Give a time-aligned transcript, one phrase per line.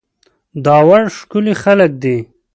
[0.65, 2.17] داوړ ښکلي خلک دي